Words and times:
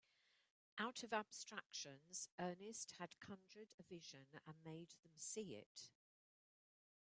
Out 0.79 1.03
of 1.03 1.13
abstractions 1.13 2.27
Ernest 2.39 2.93
had 2.97 3.19
conjured 3.19 3.69
a 3.79 3.83
vision 3.83 4.25
and 4.47 4.55
made 4.65 4.95
them 5.03 5.11
see 5.15 5.53
it. 5.53 5.91